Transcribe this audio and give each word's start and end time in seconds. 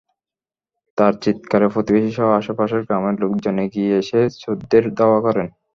তাঁর 0.97 1.13
চিৎকারে 1.23 1.67
প্রতিবেশীসহ 1.73 2.27
আশপাশের 2.39 2.81
গ্রামের 2.87 3.15
লোকজন 3.23 3.55
এগিয়ে 3.65 3.91
এসে 4.01 4.19
চোরদের 4.41 4.83
ধাওয়া 4.97 5.19
করেন। 5.25 5.47